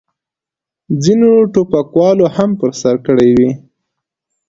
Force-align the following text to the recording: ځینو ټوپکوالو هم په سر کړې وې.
ځینو 1.03 1.29
ټوپکوالو 1.53 2.25
هم 2.35 2.49
په 2.59 2.67
سر 2.81 2.95
کړې 3.05 3.29
وې. 3.37 3.51